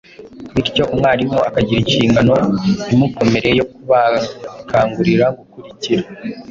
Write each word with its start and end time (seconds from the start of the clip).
bityo 0.53 0.83
umwarimu 0.93 1.37
akagira 1.49 1.79
inshingano 1.83 2.35
imukomereye 2.93 3.53
yo 3.59 3.65
kubakangurira 3.71 5.25
gukurikira. 5.37 6.03